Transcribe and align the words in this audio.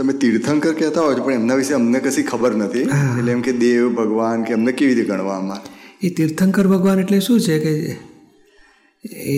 તમે 0.00 0.12
તીર્થંકર 0.12 0.72
કહેતા 0.74 1.00
હોય 1.00 1.14
પણ 1.14 1.32
એમના 1.32 1.54
વિશે 1.54 1.74
અમને 1.74 1.98
કશી 2.00 2.22
ખબર 2.22 2.52
નથી. 2.54 2.84
એટલે 3.18 3.32
એમ 3.32 3.40
કે 3.40 3.52
દેવ 3.52 3.88
ભગવાન 3.94 4.42
કે 4.42 4.54
અમને 4.54 4.72
કેવી 4.72 4.94
રીતે 4.94 5.08
ગણવા 5.08 5.34
આમાં 5.34 5.60
એ 6.02 6.10
તીર્થંકર 6.10 6.66
ભગવાન 6.66 7.00
એટલે 7.00 7.20
શું 7.20 7.40
છે 7.40 7.58
કે 7.58 7.72
એ 9.32 9.36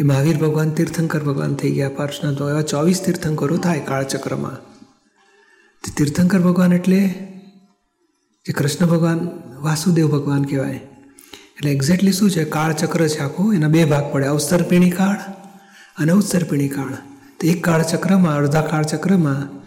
એ 0.00 0.04
મહાવીર 0.04 0.36
ભગવાન 0.36 0.70
તીર્થંકર 0.70 1.22
ભગવાન 1.24 1.54
થઈ 1.54 1.70
ગયા 1.70 1.88
પાર્શનાથ 1.88 2.38
તો 2.38 2.50
એવા 2.50 2.62
ચોવીસ 2.62 3.02
તીર્થંકરો 3.02 3.56
થાય 3.56 3.80
કાળચક્રમાં. 3.80 4.56
તે 5.84 5.88
તીર્થંકર 5.96 6.38
ભગવાન 6.38 6.72
એટલે 6.72 7.00
જે 8.46 8.52
કૃષ્ણ 8.52 8.86
ભગવાન 8.86 9.18
વાસુદેવ 9.62 10.08
ભગવાન 10.08 10.44
કહેવાય. 10.44 10.80
એટલે 11.56 11.70
એક્ઝેક્ટલી 11.72 12.12
શું 12.12 12.30
છે? 12.30 12.44
કાળચક્ર 12.44 13.08
છે 13.08 13.18
આખું. 13.18 13.54
એના 13.54 13.68
બે 13.68 13.84
ભાગ 13.84 14.12
પડે. 14.12 14.26
અવસરપીણી 14.26 14.90
કાળ 14.90 15.18
અને 15.98 16.12
ઉત્સરપીણી 16.12 16.68
કાળ. 16.68 16.92
તો 17.40 17.46
એક 17.46 17.64
કાળચક્રમાં 17.64 18.36
અડધા 18.36 18.62
કાળચક્રમાં 18.62 19.65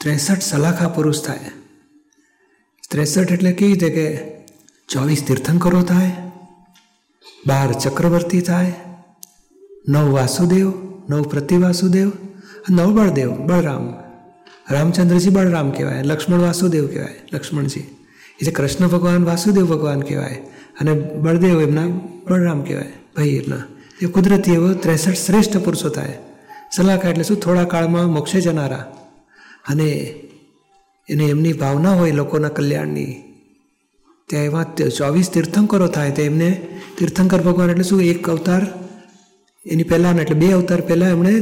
ત્રેસઠ 0.00 0.42
સલાખા 0.42 0.88
પુરુષ 0.88 1.18
થાય 1.20 1.50
ત્રેસઠ 2.90 3.18
એટલે 3.26 3.50
કેવી 3.52 3.72
રીતે 3.72 3.88
કે 3.90 4.04
ચોવીસ 4.88 5.22
તીર્થંકરો 5.22 5.80
થાય 5.84 6.12
બાર 7.44 7.68
ચક્રવર્તી 7.76 8.40
થાય 8.42 8.74
નવ 9.86 10.06
વાસુદેવ 10.10 10.68
નવ 11.08 11.22
પ્રતિવાસુદેવ 11.24 12.08
અને 12.60 12.76
નવ 12.76 12.88
બળદેવ 12.90 13.30
બળરામ 13.42 13.84
રામચંદ્રજી 14.68 15.32
બળરામ 15.32 15.68
કહેવાય 15.70 16.02
લક્ષ્મણ 16.02 16.40
વાસુદેવ 16.40 16.86
કહેવાય 16.86 17.20
લક્ષ્મણજી 17.30 17.86
એ 18.38 18.42
જે 18.42 18.52
કૃષ્ણ 18.52 18.88
ભગવાન 18.88 19.22
વાસુદેવ 19.24 19.66
ભગવાન 19.66 20.00
કહેવાય 20.02 20.38
અને 20.78 20.92
બળદેવ 21.18 21.58
એમના 21.58 21.88
બળરામ 22.26 22.60
કહેવાય 22.62 22.94
ભાઈ 23.14 23.36
એમના 23.38 23.64
એ 24.00 24.08
કુદરતી 24.08 24.54
એવો 24.54 24.68
ત્રેસઠ 24.78 25.18
શ્રેષ્ઠ 25.18 25.60
પુરુષો 25.60 25.90
થાય 25.90 26.16
સલાહકાર 26.70 27.10
એટલે 27.10 27.24
શું 27.24 27.38
થોડા 27.38 27.66
કાળમાં 27.66 28.08
મોક્ષે 28.08 28.40
જનારા 28.40 28.84
અને 29.68 29.88
એને 31.08 31.24
એમની 31.24 31.52
ભાવના 31.52 31.92
હોય 31.92 32.12
લોકોના 32.12 32.48
કલ્યાણની 32.48 33.10
ત્યાં 34.26 34.44
એમાં 34.44 34.76
ચોવીસ 34.76 35.30
તીર્થંકરો 35.30 35.86
થાય, 35.86 36.10
તો 36.10 36.22
એમને 36.22 36.50
તીર્થંકર 36.98 37.40
ભગવાન 37.42 37.70
એટલે 37.70 37.82
શું? 37.82 38.02
એક 38.02 38.30
અવતાર, 38.30 38.66
એની 39.66 39.82
પહેલાંનો 39.82 40.22
એટલે 40.22 40.38
બે 40.38 40.52
અવતાર 40.52 40.80
પહેલાં 40.80 41.10
એમણે 41.10 41.34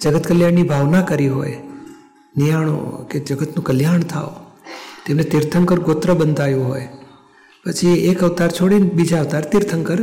જગત 0.00 0.26
કલ્યાણની 0.26 0.62
ભાવના 0.62 1.02
કરી 1.02 1.28
હોય. 1.28 1.56
નિયાણો 2.36 2.76
કે 3.10 3.20
જગતનું 3.20 3.64
કલ્યાણ 3.64 4.00
થાવ 4.02 4.28
તેમને 5.06 5.22
તીર્થંકર 5.22 5.78
ગોત્ર 5.78 6.14
બંધાયું 6.14 6.68
હોય. 6.68 6.88
પછી 7.66 7.88
એક 8.08 8.24
અવતાર 8.24 8.50
છોડીને 8.50 8.88
બીજા 8.88 9.20
અવતાર 9.20 9.44
તીર્થંકર 9.44 9.98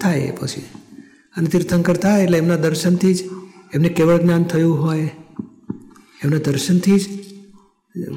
થાય 0.00 0.18
એ 0.18 0.30
પછી. 0.30 0.64
અને 1.36 1.46
તીર્થંકર 1.46 1.96
થાય 1.96 2.24
એટલે 2.24 2.38
એમના 2.38 2.56
દર્શનથી 2.56 3.14
જ 3.14 3.24
એમને 3.74 3.88
કેવળ 3.88 4.18
જ્ઞાન 4.18 4.44
થયું 4.44 4.82
હોય. 4.82 5.10
એમના 6.24 6.38
દર્શનથી 6.38 6.98
જ 7.00 7.08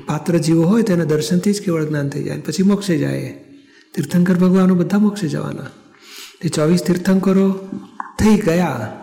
પાત્ર 0.06 0.38
જીવો 0.38 0.64
હોય 0.64 0.82
તો 0.82 0.94
એના 0.94 1.04
દર્શનથી 1.04 1.54
જ 1.54 1.62
કેવળ 1.62 1.84
જ્ઞાન 1.86 2.10
થઈ 2.10 2.24
જાય. 2.24 2.40
પછી 2.40 2.64
મોક્ષે 2.64 2.98
જાય 2.98 3.34
તીર્થંકર 3.96 4.34
ભગવાનો 4.34 4.76
બધા 4.76 4.98
મોક્ષે 4.98 5.28
જવાના. 5.28 5.66
તે 6.42 6.50
ચોવીસ 6.50 6.84
તીર્થંકરો 6.84 7.52
થઈ 8.20 8.38
ગયા. 8.38 9.00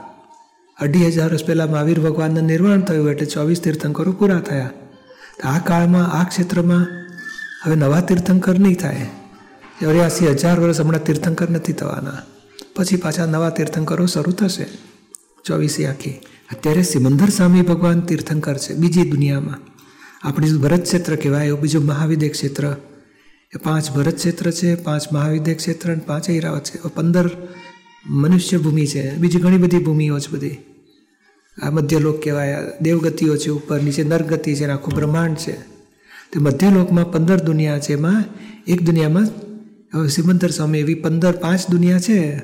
અઢી 0.81 1.07
હજાર 1.07 1.31
વર્ષ 1.31 1.47
પહેલાં 1.47 1.71
મહાવીર 1.71 2.01
ભગવાનનું 2.01 2.43
નિર્વાણ 2.43 2.81
થયું 2.81 3.11
એટલે 3.11 3.27
ચોવીસ 3.27 3.61
તીર્થંકરો 3.61 4.13
પૂરા 4.13 4.41
થયા. 4.41 4.71
આ 5.45 5.59
કાળમાં, 5.59 6.13
આ 6.13 6.29
ક્ષેત્રમાં 6.29 6.87
હવે 7.65 7.75
નવા 7.75 8.01
તીર્થંકર 8.01 8.59
નહીં 8.59 8.75
થાય. 8.75 9.07
ચોર્યાસી 9.83 10.27
હજાર 10.27 10.61
વર્ષ 10.61 10.81
હમણાં 10.81 11.05
તીર્થંકર 11.05 11.51
નથી 11.51 11.73
થવાના. 11.73 12.13
પછી 12.77 12.97
પાછા 12.97 13.27
નવા 13.27 13.51
તીર્થંકરો 13.51 14.07
શરૂ 14.07 14.33
થશે. 14.33 14.67
ચોવીસી 15.45 15.87
આખી. 15.87 16.21
અત્યારે 16.53 16.83
સિમંદર 16.83 17.29
સ્વામી 17.29 17.63
ભગવાન 17.63 18.01
તીર્થંકર 18.01 18.57
છે, 18.59 18.75
બીજી 18.75 19.11
દુનિયામાં. 19.11 19.59
આપણી 20.29 20.53
ભરત 20.53 20.83
ક્ષેત્ર 20.83 21.17
કહેવાય, 21.17 21.47
એવું 21.47 21.61
બીજું 21.61 21.85
મહાવિદ્ય 21.85 22.29
ક્ષેત્ર. 22.29 22.77
એ 23.55 23.59
પાંચ 23.59 23.91
ભરત 23.91 24.15
ક્ષેત્ર 24.15 24.51
છે, 24.51 24.75
પાંચ 24.75 25.13
મહાવિદ્ય 25.13 25.55
ક્ષેત્ર 25.55 25.93
અને 25.93 26.01
પાંચ 26.07 26.31
ઐરાવત 26.31 26.65
છે. 26.65 26.79
પંદર 26.95 27.31
મનુષ્ય 28.07 28.59
ભૂમિ 28.59 28.87
છે, 28.87 29.17
બીજી 29.17 29.39
ઘણી 29.39 29.59
બધી 29.59 29.79
ભૂમિઓ 29.79 30.19
છે 30.19 30.31
બધી. 30.31 30.57
આ 31.63 31.71
મધ્યલોક 31.71 32.25
કહેવાય, 32.25 32.57
દેવગતિઓ 32.81 33.37
છે 33.37 33.51
ઉપર, 33.51 33.83
નીચે 33.83 34.05
નરગતિ 34.05 34.55
છે 34.55 34.65
આખું 34.65 34.95
બ્રહ્માંડ 34.95 35.37
છે. 35.37 35.53
તે 36.33 36.39
મધ્યલોકમાં 36.39 37.13
પંદર 37.13 37.41
દુનિયા 37.41 37.79
છે, 37.79 37.93
એમાં 37.93 38.25
એક 38.67 38.83
દુનિયામાં 38.83 39.29
હવે 39.95 40.09
સિમંદર 40.09 40.51
સ્વામી 40.51 40.79
એવી 40.79 40.95
પંદર 40.95 41.33
પાંચ 41.33 41.71
દુનિયા 41.71 41.99
છે. 41.99 42.37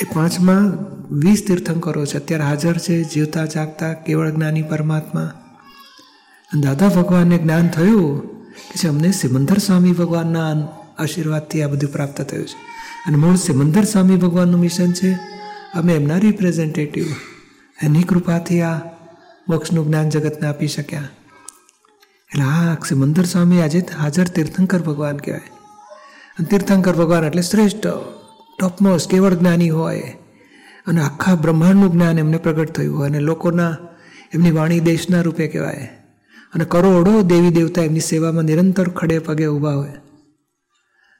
એ 0.00 0.04
પાંચમાં 0.14 0.92
વીસ 1.10 1.44
તીર્થંકરો 1.46 2.06
છે, 2.06 2.16
અત્યારે 2.16 2.44
હાજર 2.44 2.78
છે, 2.78 3.02
જીવતા, 3.02 3.46
જાગતા, 3.46 3.92
કેવળ 3.92 4.30
જ્ઞાની 4.30 4.62
પરમાત્મા. 4.62 5.32
દાદા 6.60 6.88
ભગવાનને 6.88 7.38
જ્ઞાન 7.38 7.68
થયું 7.68 8.20
કે 8.52 8.78
છે 8.78 8.88
અમને 8.88 9.12
સિમંદર 9.12 9.58
સ્વામી 9.58 9.92
ભગવાનના 9.92 10.54
આશીર્વાદથી 10.98 11.62
આ 11.62 11.68
બધું 11.68 11.92
પ્રાપ્ત 11.92 12.22
થયું 12.22 12.46
છે. 12.46 12.72
અને 13.06 13.16
મૂળ 13.16 13.36
સિમંદર 13.36 13.84
સ્વામી 13.84 14.16
ભગવાનનું 14.16 14.60
મિશન 14.60 14.92
છે, 14.92 15.12
અમે 15.74 15.94
એમના 15.94 16.18
રિપ્રેઝેન્ટેટિવ 16.18 17.06
એની 17.82 18.02
કૃપાથી 18.02 18.60
આ 18.60 18.78
મોક્ષનું 19.48 19.86
જ્ઞાન 19.86 20.10
જગતને 20.10 20.48
આપી 20.48 20.68
શક્યા. 20.68 21.08
એટલે 22.32 22.44
આ 22.44 22.74
સિમંદર 22.74 23.24
સ્વામી 23.24 23.62
આજે 23.62 23.84
હાજર 23.98 24.24
તીર્થંકર 24.24 24.78
ભગવાન 24.78 25.16
કહેવાય. 25.16 25.40
અને 26.38 26.44
તીર્થંકર 26.44 26.92
ભગવાન 26.92 27.24
એટલે 27.24 27.42
શ્રેષ્ઠ 27.42 27.86
ટોપમોસ્ટ 28.58 29.10
કેવળ 29.10 29.34
જ્ઞાની 29.34 29.68
હોય. 29.68 30.16
અને 30.86 31.00
આખા 31.00 31.34
બ્રહ્માંડનું 31.34 31.92
જ્ઞાન 31.92 32.18
એમને 32.18 32.36
પ્રગટ 32.36 32.70
થયું 32.70 33.04
અને 33.04 33.20
લોકોના, 33.20 33.76
એમની 34.34 34.50
વાણી 34.50 34.80
દેશના 34.80 35.20
રૂપે 35.20 35.48
કહેવાય. 35.48 35.88
અને 36.54 36.64
કરોડો 36.64 37.22
દેવી 37.22 37.50
દેવતા 37.50 37.82
એમની 37.82 38.00
સેવામાં 38.00 38.44
નિરંતર 38.44 38.88
ખડે 38.88 39.18
પગે 39.18 39.46
ઊભા 39.46 39.72
હોય. 39.72 39.92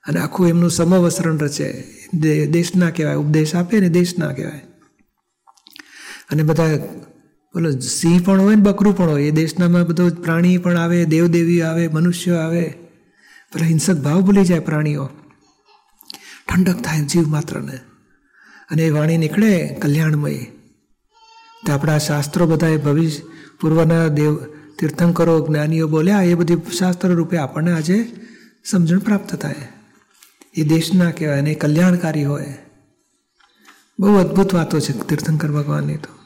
અને 0.08 0.20
આખું 0.20 0.48
એમનું 0.48 0.70
સમવસરણ 0.70 1.38
રચે. 1.38 1.84
દેશના 2.46 2.90
કહેવાય, 2.90 3.14
ઉપદેશ 3.14 3.54
આપે 3.54 3.80
ને 3.80 3.88
દેશના 3.88 4.32
કહેવાય. 4.32 4.60
અને 6.30 6.42
બધા, 6.42 6.76
બોલો, 7.54 7.70
સિંહ 7.70 8.22
પણ 8.24 8.40
હોય 8.40 8.54
ને 8.54 8.62
બકરું 8.62 8.96
પણ 8.96 9.08
હોય, 9.08 9.22
એ 9.22 9.30
દેશનામાં 9.30 9.84
બધો 9.84 10.08
પ્રાણી 10.08 10.58
પણ 10.58 10.76
આવે, 10.76 11.04
દેવદેવી 11.04 11.62
આવે, 11.62 11.88
મનુષ્યો 11.88 12.38
આવે. 12.38 12.74
પેલા 13.52 13.66
હિંસક 13.66 13.94
ભાવ 13.94 14.20
ભૂલી 14.20 14.44
જાય 14.44 14.58
પ્રાણીઓ. 14.58 15.08
ઠંડક 16.48 16.80
થાય 16.82 17.00
જીવ 17.00 17.28
માત્રને. 17.28 17.91
અને 18.72 18.86
એ 18.86 18.90
વાણી 18.90 19.16
નીકળે 19.16 19.68
કલ્યાણમય. 19.68 20.34
તો 21.66 21.72
આપણા 21.72 21.98
શાસ્ત્રો 21.98 22.46
બધાએ 22.46 22.76
ભવિષ્ય 22.76 23.22
પૂર્વના 23.60 24.08
દેવ 24.08 24.44
તીર્થંકરો, 24.78 25.46
જ્ઞાનીઓ 25.46 25.88
બોલ્યા, 25.88 26.22
એ 26.22 26.34
બધી 26.34 26.56
શાસ્ત્ર 26.78 27.08
રૂપે 27.08 27.36
આપણને 27.36 27.72
આજે 27.72 28.04
સમજણ 28.64 28.98
પ્રાપ્ત 28.98 29.34
થાય. 29.34 29.54
એ 30.54 30.64
દેશના 30.64 31.10
કહેવાય 31.10 31.38
અને 31.38 31.54
કલ્યાણકારી 31.54 32.24
હોય. 32.24 32.58
બહુ 33.98 34.16
અદ્ભુત 34.16 34.54
વાતો 34.54 34.80
છે 34.80 34.92
તીર્થંકર 34.92 35.52
ભગવાનની 35.52 35.96
તો. 35.96 36.21